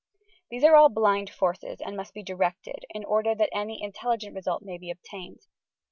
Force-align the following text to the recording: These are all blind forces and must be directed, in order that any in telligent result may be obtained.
These 0.49 0.63
are 0.63 0.75
all 0.75 0.89
blind 0.89 1.29
forces 1.29 1.79
and 1.79 1.95
must 1.95 2.15
be 2.15 2.23
directed, 2.23 2.87
in 2.89 3.03
order 3.05 3.35
that 3.35 3.55
any 3.55 3.83
in 3.83 3.91
telligent 3.91 4.33
result 4.33 4.63
may 4.63 4.79
be 4.79 4.89
obtained. 4.89 5.45